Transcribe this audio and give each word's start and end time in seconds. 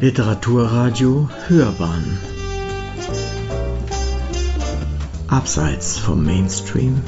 Literaturradio 0.00 1.28
Hörbahn. 1.46 2.18
Abseits 5.28 5.98
vom 5.98 6.24
Mainstream. 6.24 7.02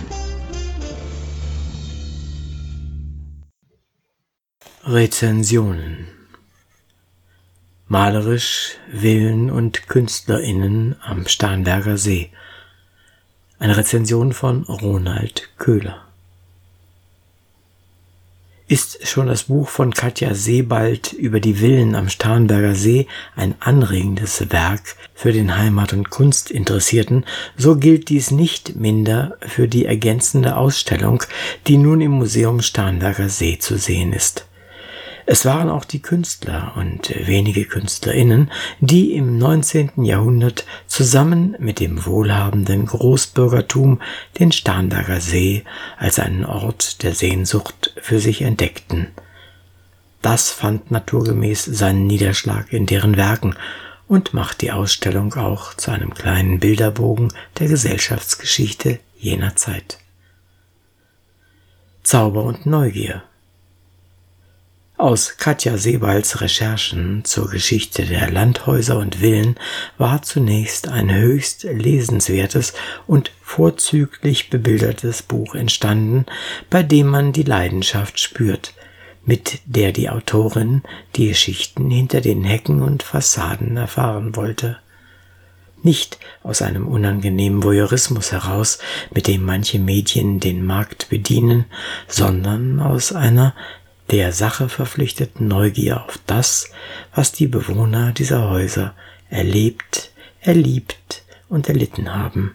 Rezensionen. 4.84 6.06
Malerisch 7.88 8.76
Villen 8.92 9.50
und 9.50 9.88
KünstlerInnen 9.88 10.96
am 11.00 11.26
Starnberger 11.26 11.96
See. 11.96 12.30
Eine 13.58 13.78
Rezension 13.78 14.34
von 14.34 14.64
Ronald 14.64 15.48
Köhler 15.56 16.11
ist 18.72 19.06
schon 19.06 19.26
das 19.26 19.42
Buch 19.42 19.68
von 19.68 19.92
Katja 19.92 20.34
Sebald 20.34 21.12
über 21.12 21.40
die 21.40 21.52
Villen 21.52 21.94
am 21.94 22.08
Starnberger 22.08 22.74
See 22.74 23.06
ein 23.36 23.54
anregendes 23.60 24.50
Werk 24.50 24.96
für 25.12 25.30
den 25.30 25.58
Heimat- 25.58 25.92
und 25.92 26.08
Kunstinteressierten, 26.08 27.26
so 27.54 27.76
gilt 27.76 28.08
dies 28.08 28.30
nicht 28.30 28.74
minder 28.74 29.36
für 29.42 29.68
die 29.68 29.84
ergänzende 29.84 30.56
Ausstellung, 30.56 31.22
die 31.66 31.76
nun 31.76 32.00
im 32.00 32.12
Museum 32.12 32.62
Starnberger 32.62 33.28
See 33.28 33.58
zu 33.58 33.76
sehen 33.76 34.14
ist. 34.14 34.46
Es 35.24 35.44
waren 35.44 35.68
auch 35.68 35.84
die 35.84 36.02
Künstler 36.02 36.72
und 36.76 37.12
wenige 37.26 37.64
Künstlerinnen, 37.64 38.50
die 38.80 39.14
im 39.14 39.38
19. 39.38 40.04
Jahrhundert 40.04 40.64
zusammen 40.86 41.56
mit 41.58 41.78
dem 41.80 42.04
wohlhabenden 42.04 42.86
Großbürgertum 42.86 44.00
den 44.38 44.52
Starnberger 44.52 45.20
See 45.20 45.64
als 45.96 46.18
einen 46.18 46.44
Ort 46.44 47.02
der 47.02 47.14
Sehnsucht 47.14 47.94
für 48.00 48.18
sich 48.18 48.42
entdeckten. 48.42 49.08
Das 50.22 50.50
fand 50.50 50.90
naturgemäß 50.90 51.64
seinen 51.64 52.06
Niederschlag 52.06 52.72
in 52.72 52.86
deren 52.86 53.16
Werken 53.16 53.54
und 54.08 54.34
macht 54.34 54.60
die 54.60 54.72
Ausstellung 54.72 55.34
auch 55.34 55.74
zu 55.74 55.90
einem 55.90 56.14
kleinen 56.14 56.58
Bilderbogen 56.58 57.32
der 57.58 57.68
Gesellschaftsgeschichte 57.68 58.98
jener 59.16 59.56
Zeit. 59.56 59.98
Zauber 62.02 62.42
und 62.42 62.66
Neugier 62.66 63.22
aus 64.96 65.36
Katja 65.36 65.78
Sebalds 65.78 66.40
Recherchen 66.40 67.24
zur 67.24 67.50
Geschichte 67.50 68.04
der 68.04 68.30
Landhäuser 68.30 68.98
und 68.98 69.16
Villen 69.16 69.56
war 69.98 70.22
zunächst 70.22 70.88
ein 70.88 71.12
höchst 71.12 71.64
lesenswertes 71.64 72.72
und 73.06 73.32
vorzüglich 73.42 74.50
bebildertes 74.50 75.22
Buch 75.22 75.54
entstanden, 75.54 76.26
bei 76.70 76.82
dem 76.82 77.08
man 77.08 77.32
die 77.32 77.42
Leidenschaft 77.42 78.20
spürt, 78.20 78.74
mit 79.24 79.60
der 79.64 79.92
die 79.92 80.08
Autorin 80.08 80.82
die 81.16 81.28
Geschichten 81.28 81.90
hinter 81.90 82.20
den 82.20 82.44
Hecken 82.44 82.82
und 82.82 83.02
Fassaden 83.02 83.76
erfahren 83.76 84.36
wollte. 84.36 84.78
Nicht 85.84 86.18
aus 86.44 86.62
einem 86.62 86.86
unangenehmen 86.86 87.64
Voyeurismus 87.64 88.30
heraus, 88.30 88.78
mit 89.10 89.26
dem 89.26 89.44
manche 89.44 89.80
Medien 89.80 90.38
den 90.38 90.64
Markt 90.64 91.08
bedienen, 91.08 91.64
sondern 92.06 92.78
aus 92.78 93.12
einer 93.12 93.52
der 94.12 94.32
Sache 94.32 94.68
verpflichteten 94.68 95.48
Neugier 95.48 96.04
auf 96.04 96.18
das, 96.26 96.70
was 97.14 97.32
die 97.32 97.46
Bewohner 97.46 98.12
dieser 98.12 98.50
Häuser 98.50 98.94
erlebt, 99.30 100.12
erliebt 100.42 101.22
und 101.48 101.68
erlitten 101.70 102.14
haben. 102.14 102.54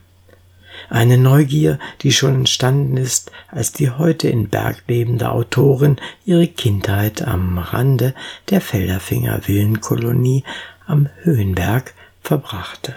Eine 0.87 1.17
Neugier, 1.17 1.79
die 2.01 2.13
schon 2.13 2.35
entstanden 2.35 2.95
ist, 2.95 3.31
als 3.47 3.71
die 3.71 3.89
heute 3.89 4.29
in 4.29 4.49
Berg 4.49 4.83
lebende 4.87 5.31
Autorin 5.31 5.97
ihre 6.25 6.47
Kindheit 6.47 7.23
am 7.23 7.57
Rande 7.57 8.13
der 8.51 8.61
Felderfinger 8.61 9.47
Villenkolonie 9.47 10.43
am 10.85 11.09
Höhenberg 11.23 11.95
verbrachte. 12.21 12.93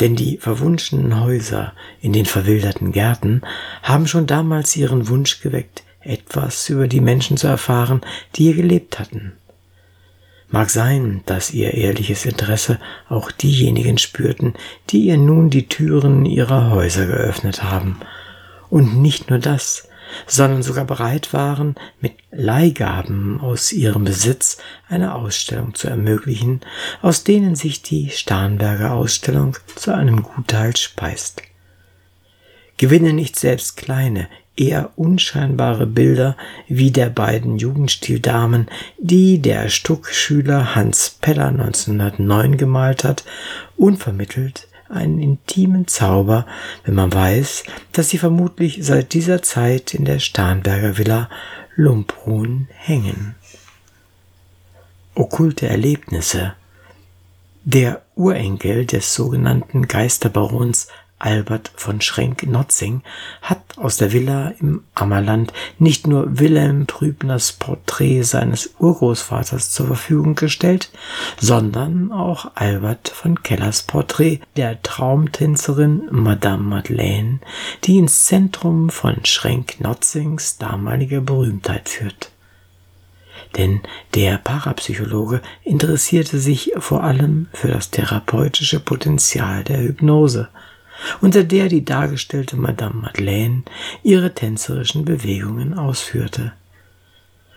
Denn 0.00 0.16
die 0.16 0.36
verwunschenen 0.36 1.18
Häuser 1.18 1.72
in 2.02 2.12
den 2.12 2.26
verwilderten 2.26 2.92
Gärten 2.92 3.40
haben 3.82 4.06
schon 4.06 4.26
damals 4.26 4.76
ihren 4.76 5.08
Wunsch 5.08 5.40
geweckt, 5.40 5.82
etwas 6.04 6.68
über 6.68 6.88
die 6.88 7.00
Menschen 7.00 7.36
zu 7.36 7.46
erfahren, 7.46 8.00
die 8.34 8.44
hier 8.44 8.54
gelebt 8.54 8.98
hatten. 8.98 9.32
Mag 10.48 10.68
sein, 10.68 11.22
dass 11.24 11.52
ihr 11.52 11.72
ehrliches 11.72 12.26
Interesse 12.26 12.78
auch 13.08 13.30
diejenigen 13.30 13.96
spürten, 13.96 14.54
die 14.90 15.06
ihr 15.06 15.16
nun 15.16 15.48
die 15.48 15.66
Türen 15.66 16.26
ihrer 16.26 16.70
Häuser 16.70 17.06
geöffnet 17.06 17.62
haben. 17.62 17.98
Und 18.68 19.00
nicht 19.00 19.30
nur 19.30 19.38
das, 19.38 19.88
sondern 20.26 20.62
sogar 20.62 20.84
bereit 20.84 21.32
waren, 21.32 21.74
mit 22.00 22.12
Leihgaben 22.30 23.40
aus 23.40 23.72
ihrem 23.72 24.04
Besitz 24.04 24.58
eine 24.88 25.14
Ausstellung 25.14 25.74
zu 25.74 25.88
ermöglichen, 25.88 26.60
aus 27.00 27.24
denen 27.24 27.56
sich 27.56 27.80
die 27.80 28.10
Starnberger 28.10 28.92
Ausstellung 28.92 29.56
zu 29.76 29.94
einem 29.94 30.22
Gutteil 30.22 30.76
speist. 30.76 31.42
Gewinne 32.76 33.12
nicht 33.12 33.38
selbst 33.38 33.76
kleine, 33.76 34.28
eher 34.56 34.90
unscheinbare 34.96 35.86
Bilder 35.86 36.36
wie 36.68 36.90
der 36.90 37.08
beiden 37.08 37.58
Jugendstildamen, 37.58 38.68
die 38.98 39.40
der 39.40 39.68
Stuckschüler 39.68 40.74
Hans 40.74 41.16
Peller 41.20 41.48
1909 41.48 42.56
gemalt 42.56 43.04
hat, 43.04 43.24
unvermittelt 43.76 44.68
einen 44.88 45.20
intimen 45.20 45.88
Zauber, 45.88 46.46
wenn 46.84 46.94
man 46.94 47.12
weiß, 47.12 47.64
dass 47.92 48.10
sie 48.10 48.18
vermutlich 48.18 48.78
seit 48.82 49.14
dieser 49.14 49.42
Zeit 49.42 49.94
in 49.94 50.04
der 50.04 50.18
Starnberger 50.18 50.98
Villa 50.98 51.30
Lumbrun 51.74 52.68
hängen. 52.74 53.34
Okkulte 55.14 55.66
Erlebnisse 55.66 56.54
Der 57.64 58.02
Urenkel 58.14 58.86
des 58.86 59.14
sogenannten 59.14 59.88
Geisterbarons 59.88 60.88
Albert 61.22 61.70
von 61.76 62.00
Schrenk-Notzing 62.00 63.02
hat 63.42 63.60
aus 63.76 63.96
der 63.96 64.12
Villa 64.12 64.52
im 64.58 64.82
Ammerland 64.94 65.52
nicht 65.78 66.08
nur 66.08 66.40
Wilhelm 66.40 66.88
Trübners 66.88 67.52
Porträt 67.52 68.24
seines 68.24 68.74
Urgroßvaters 68.80 69.70
zur 69.70 69.86
Verfügung 69.86 70.34
gestellt, 70.34 70.90
sondern 71.40 72.10
auch 72.10 72.50
Albert 72.56 73.08
von 73.08 73.40
Kellers 73.40 73.84
Porträt 73.84 74.40
der 74.56 74.82
Traumtänzerin 74.82 76.08
Madame 76.10 76.64
Madeleine, 76.64 77.38
die 77.84 77.98
ins 77.98 78.24
Zentrum 78.24 78.90
von 78.90 79.24
Schrenk-Notzings 79.24 80.58
damaliger 80.58 81.20
Berühmtheit 81.20 81.88
führt. 81.88 82.32
Denn 83.56 83.80
der 84.14 84.38
Parapsychologe 84.38 85.40
interessierte 85.62 86.38
sich 86.38 86.72
vor 86.78 87.04
allem 87.04 87.46
für 87.52 87.68
das 87.68 87.90
therapeutische 87.90 88.80
Potenzial 88.80 89.62
der 89.62 89.78
Hypnose 89.78 90.48
unter 91.20 91.44
der 91.44 91.68
die 91.68 91.84
dargestellte 91.84 92.56
Madame 92.56 93.02
Madeleine 93.02 93.62
ihre 94.02 94.34
tänzerischen 94.34 95.04
Bewegungen 95.04 95.74
ausführte. 95.74 96.52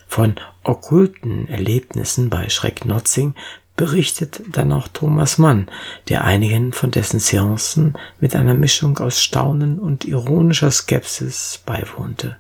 Von 0.08 0.36
okkulten 0.64 1.48
Erlebnissen 1.48 2.30
bei 2.30 2.50
Schreck-Notzing 2.50 3.36
berichtet 3.76 4.42
dann 4.52 4.72
auch 4.72 4.88
Thomas 4.88 5.38
Mann, 5.38 5.68
der 6.08 6.24
einigen 6.24 6.72
von 6.72 6.92
dessen 6.92 7.20
Seancen 7.20 7.96
mit 8.20 8.36
einer 8.36 8.54
Mischung 8.54 8.98
aus 9.00 9.22
Staunen 9.22 9.80
und 9.80 10.06
ironischer 10.06 10.72
Skepsis 10.72 11.62
beiwohnte 11.66 12.38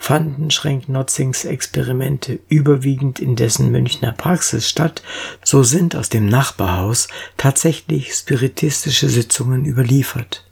fanden 0.00 0.50
Schrenk-Notzings 0.50 1.44
Experimente 1.44 2.40
überwiegend 2.48 3.20
in 3.20 3.36
dessen 3.36 3.70
Münchner 3.70 4.12
Praxis 4.12 4.66
statt, 4.66 5.02
so 5.44 5.62
sind 5.62 5.94
aus 5.94 6.08
dem 6.08 6.24
Nachbarhaus 6.24 7.06
tatsächlich 7.36 8.14
spiritistische 8.14 9.10
Sitzungen 9.10 9.66
überliefert. 9.66 10.46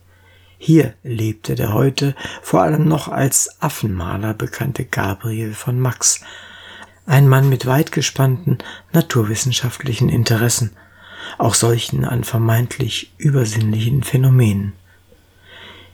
Hier 0.58 0.92
lebte 1.02 1.54
der 1.54 1.72
heute 1.72 2.14
vor 2.42 2.62
allem 2.62 2.86
noch 2.86 3.08
als 3.08 3.56
Affenmaler 3.60 4.34
bekannte 4.34 4.84
Gabriel 4.84 5.54
von 5.54 5.80
Max, 5.80 6.20
ein 7.06 7.26
Mann 7.26 7.48
mit 7.48 7.64
weit 7.64 7.90
gespannten 7.90 8.58
naturwissenschaftlichen 8.92 10.10
Interessen, 10.10 10.72
auch 11.38 11.54
solchen 11.54 12.04
an 12.04 12.22
vermeintlich 12.22 13.14
übersinnlichen 13.16 14.02
Phänomenen. 14.02 14.74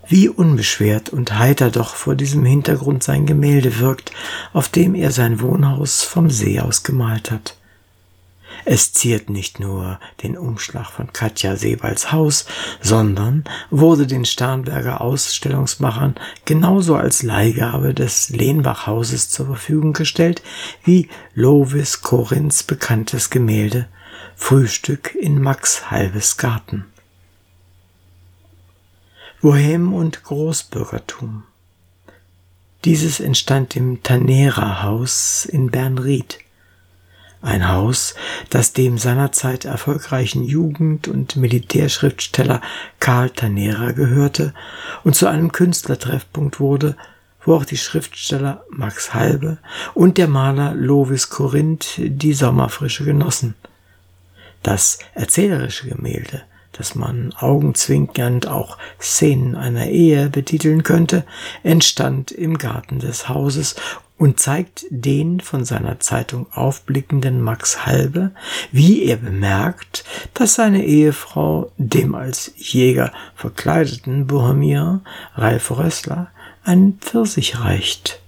Wie 0.07 0.29
unbeschwert 0.29 1.09
und 1.09 1.39
heiter 1.39 1.71
doch 1.71 1.95
vor 1.95 2.15
diesem 2.15 2.45
Hintergrund 2.45 3.03
sein 3.03 3.27
Gemälde 3.27 3.79
wirkt, 3.79 4.13
auf 4.53 4.69
dem 4.69 4.95
er 4.95 5.11
sein 5.11 5.41
Wohnhaus 5.41 6.03
vom 6.03 6.31
See 6.31 6.61
aus 6.61 6.83
gemalt 6.83 7.31
hat. 7.31 7.57
Es 8.67 8.93
ziert 8.93 9.29
nicht 9.29 9.61
nur 9.61 9.99
den 10.23 10.39
Umschlag 10.39 10.91
von 10.91 11.13
Katja 11.13 11.57
Sebalds 11.57 12.13
Haus, 12.13 12.47
sondern 12.81 13.45
wurde 13.71 14.07
den 14.07 14.25
Starnberger 14.25 15.01
Ausstellungsmachern 15.01 16.15
genauso 16.45 16.97
als 16.97 17.23
Leihgabe 17.23 17.95
des 17.95 18.31
Lehnbach-Hauses 18.31 19.29
zur 19.29 19.47
Verfügung 19.47 19.93
gestellt 19.93 20.43
wie 20.85 21.09
Lovis 21.35 22.03
Korinths 22.03 22.63
bekanntes 22.63 23.31
Gemälde 23.31 23.87
Frühstück 24.37 25.15
in 25.15 25.41
Max 25.41 25.91
Halbes 25.91 26.37
Garten. 26.37 26.87
Bohem 29.45 29.93
und 29.93 30.25
Großbürgertum. 30.25 31.43
Dieses 32.87 33.21
entstand 33.21 33.77
im 33.77 34.03
Tanera-Haus 34.03 35.45
in 35.45 35.71
Bernried. 35.71 36.39
ein 37.43 37.69
Haus, 37.69 38.15
das 38.49 38.73
dem 38.73 38.97
seinerzeit 38.97 39.67
erfolgreichen 39.67 40.45
Jugend- 40.45 41.09
und 41.09 41.37
Militärschriftsteller 41.37 42.63
Karl 43.01 43.29
Tanera 43.29 43.93
gehörte 43.93 44.55
und 45.03 45.15
zu 45.15 45.27
einem 45.27 45.53
Künstlertreffpunkt 45.53 46.59
wurde, 46.59 46.97
wo 47.45 47.57
auch 47.57 47.67
die 47.67 47.77
Schriftsteller 47.77 48.65
Max 48.71 49.13
Halbe 49.13 49.59
und 49.93 50.17
der 50.17 50.29
Maler 50.29 50.73
Lovis 50.73 51.29
Corinth 51.29 51.97
die 51.99 52.33
Sommerfrische 52.33 53.05
genossen. 53.05 53.57
Das 54.63 55.01
erzählerische 55.13 55.87
Gemälde, 55.91 56.45
das 56.77 56.95
man 56.95 57.33
augenzwinkernd 57.33 58.47
auch 58.47 58.79
Szenen 59.01 59.55
einer 59.55 59.87
Ehe 59.87 60.29
betiteln 60.29 60.83
könnte, 60.83 61.25
entstand 61.63 62.31
im 62.31 62.59
Garten 62.59 62.99
des 62.99 63.29
Hauses 63.29 63.77
und 64.17 64.39
zeigt 64.39 64.87
den 64.91 65.41
von 65.41 65.65
seiner 65.65 65.99
Zeitung 66.01 66.47
aufblickenden 66.53 67.41
Max 67.41 67.85
Halbe, 67.85 68.31
wie 68.71 69.03
er 69.03 69.17
bemerkt, 69.17 70.05
dass 70.35 70.55
seine 70.55 70.85
Ehefrau 70.85 71.73
dem 71.79 72.15
als 72.15 72.53
Jäger 72.57 73.13
verkleideten 73.35 74.27
Bohemier 74.27 75.01
Ralf 75.35 75.71
Rössler 75.73 76.29
einen 76.63 76.99
Pfirsich 76.99 77.61
reicht. 77.61 78.21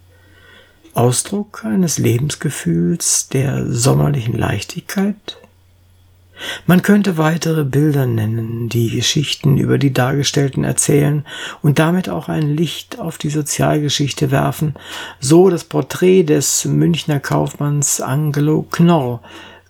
Ausdruck 0.92 1.64
eines 1.64 1.98
Lebensgefühls 1.98 3.28
der 3.28 3.70
sommerlichen 3.70 4.36
Leichtigkeit, 4.36 5.38
man 6.66 6.82
könnte 6.82 7.18
weitere 7.18 7.64
Bilder 7.64 8.06
nennen, 8.06 8.68
die 8.68 8.90
Geschichten 8.90 9.56
über 9.56 9.78
die 9.78 9.92
Dargestellten 9.92 10.64
erzählen 10.64 11.24
und 11.62 11.78
damit 11.78 12.08
auch 12.08 12.28
ein 12.28 12.54
Licht 12.54 12.98
auf 12.98 13.18
die 13.18 13.30
Sozialgeschichte 13.30 14.30
werfen, 14.30 14.74
so 15.20 15.48
das 15.48 15.64
Porträt 15.64 16.24
des 16.24 16.64
Münchner 16.64 17.20
Kaufmanns 17.20 18.00
Angelo 18.00 18.66
Knorr, 18.70 19.22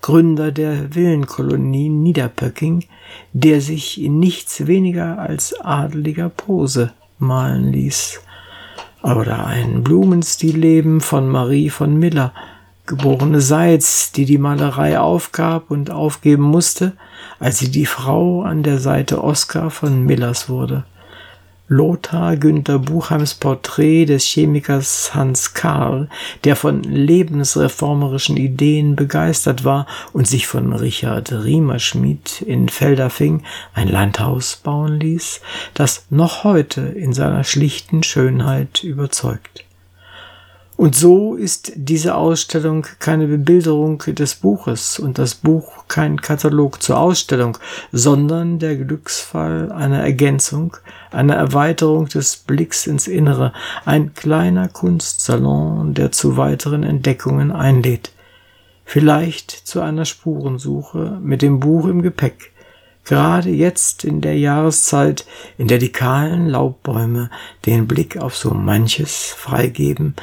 Gründer 0.02 0.52
der 0.52 0.94
Villenkolonie 0.94 1.88
Niederpöcking, 1.88 2.84
der 3.32 3.60
sich 3.60 4.00
in 4.00 4.18
nichts 4.18 4.66
weniger 4.66 5.18
als 5.18 5.58
adeliger 5.60 6.28
Pose 6.28 6.92
malen 7.18 7.72
ließ. 7.72 8.20
Oder 9.02 9.46
ein 9.46 9.84
Blumenstillleben 9.84 11.00
von 11.00 11.28
Marie 11.28 11.70
von 11.70 11.96
Miller– 11.96 12.32
geborene 12.86 13.40
Seitz, 13.40 14.12
die 14.12 14.24
die 14.24 14.38
Malerei 14.38 14.98
aufgab 14.98 15.70
und 15.70 15.90
aufgeben 15.90 16.44
musste, 16.44 16.92
als 17.38 17.58
sie 17.58 17.70
die 17.70 17.86
Frau 17.86 18.42
an 18.42 18.62
der 18.62 18.78
Seite 18.78 19.22
Oskar 19.22 19.70
von 19.70 20.04
Millers 20.04 20.48
wurde. 20.48 20.84
Lothar 21.68 22.36
Günther 22.36 22.78
Buchheims 22.78 23.34
Porträt 23.34 24.06
des 24.06 24.24
Chemikers 24.24 25.14
Hans 25.14 25.52
Karl, 25.52 26.08
der 26.44 26.54
von 26.54 26.84
lebensreformerischen 26.84 28.36
Ideen 28.36 28.94
begeistert 28.94 29.64
war 29.64 29.88
und 30.12 30.28
sich 30.28 30.46
von 30.46 30.72
Richard 30.72 31.32
Riemerschmidt 31.32 32.40
in 32.42 32.68
Felderfing 32.68 33.42
ein 33.74 33.88
Landhaus 33.88 34.60
bauen 34.62 35.00
ließ, 35.00 35.40
das 35.74 36.06
noch 36.08 36.44
heute 36.44 36.82
in 36.82 37.12
seiner 37.12 37.42
schlichten 37.42 38.04
Schönheit 38.04 38.84
überzeugt. 38.84 39.65
Und 40.76 40.94
so 40.94 41.36
ist 41.36 41.72
diese 41.74 42.14
Ausstellung 42.16 42.86
keine 42.98 43.26
Bebilderung 43.28 43.98
des 44.06 44.34
Buches 44.34 44.98
und 44.98 45.16
das 45.16 45.34
Buch 45.34 45.84
kein 45.88 46.20
Katalog 46.20 46.82
zur 46.82 46.98
Ausstellung, 46.98 47.56
sondern 47.92 48.58
der 48.58 48.76
Glücksfall 48.76 49.72
einer 49.72 50.00
Ergänzung, 50.00 50.76
einer 51.10 51.34
Erweiterung 51.34 52.08
des 52.08 52.36
Blicks 52.36 52.86
ins 52.86 53.08
Innere, 53.08 53.54
ein 53.86 54.12
kleiner 54.12 54.68
Kunstsalon, 54.68 55.94
der 55.94 56.12
zu 56.12 56.36
weiteren 56.36 56.82
Entdeckungen 56.82 57.52
einlädt. 57.52 58.12
Vielleicht 58.84 59.50
zu 59.50 59.80
einer 59.80 60.04
Spurensuche 60.04 61.18
mit 61.22 61.40
dem 61.40 61.58
Buch 61.58 61.86
im 61.86 62.02
Gepäck, 62.02 62.52
gerade 63.06 63.48
jetzt 63.48 64.04
in 64.04 64.20
der 64.20 64.36
Jahreszeit, 64.36 65.24
in 65.56 65.68
der 65.68 65.78
die 65.78 65.90
kahlen 65.90 66.48
Laubbäume 66.48 67.30
den 67.64 67.88
Blick 67.88 68.18
auf 68.18 68.36
so 68.36 68.52
manches 68.52 69.32
freigeben, 69.34 70.14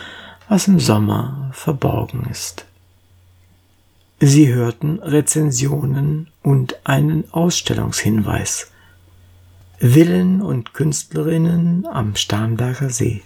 was 0.53 0.67
im 0.67 0.79
Sommer 0.79 1.49
verborgen 1.51 2.27
ist. 2.29 2.65
Sie 4.19 4.53
hörten 4.53 4.99
Rezensionen 4.99 6.27
und 6.43 6.75
einen 6.83 7.23
Ausstellungshinweis. 7.31 8.69
Villen 9.79 10.43
und 10.43 10.75
Künstlerinnen 10.75 11.87
am 11.91 12.15
Starnberger 12.15 12.91
See 12.91 13.23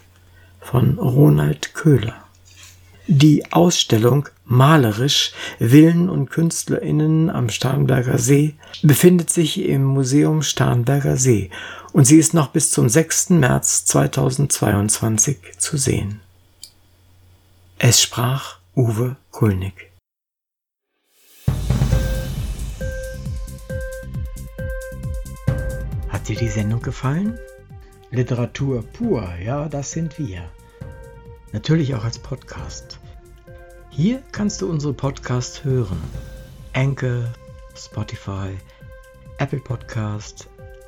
von 0.62 0.97
Ronald 0.97 1.74
Köhler. 1.74 2.15
Die 3.07 3.51
Ausstellung 3.51 4.30
Malerisch 4.45 5.33
Villen 5.59 6.07
und 6.07 6.30
Künstlerinnen 6.30 7.30
am 7.30 7.50
Starnberger 7.50 8.19
See 8.19 8.56
befindet 8.83 9.31
sich 9.31 9.59
im 9.59 9.83
Museum 9.83 10.44
Starnberger 10.44 11.18
See 11.18 11.50
und 11.91 12.06
sie 12.06 12.19
ist 12.19 12.33
noch 12.33 12.47
bis 12.47 12.71
zum 12.71 12.88
6. 12.88 13.31
März 13.31 13.83
2022 13.83 15.39
zu 15.57 15.75
sehen. 15.75 16.21
Es 17.79 18.01
sprach 18.01 18.57
Uwe 18.75 19.18
Kulnig. 19.29 19.91
Hat 26.09 26.27
dir 26.27 26.35
die 26.35 26.47
Sendung 26.47 26.81
gefallen? 26.81 27.38
Literatur 28.09 28.81
pur, 28.81 29.29
ja, 29.44 29.69
das 29.69 29.91
sind 29.91 30.18
wir. 30.18 30.50
Natürlich 31.51 31.94
auch 31.94 32.03
als 32.03 32.18
Podcast. 32.18 33.00
Hier 33.91 34.23
kannst 34.31 34.63
du 34.63 34.71
unsere 34.71 34.94
Podcasts 34.94 35.63
hören. 35.63 36.01
Anchor, 36.73 37.31
Spotify, 37.75 38.57
Apple 39.38 39.59
Podcast, 39.59 40.47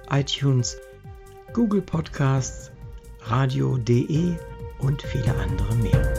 iTunes, 0.09 0.75
Google 1.53 1.83
Podcasts, 1.83 2.71
radio.de 3.21 4.33
und 4.80 5.01
viele 5.03 5.35
andere 5.35 5.75
mehr. 5.75 6.19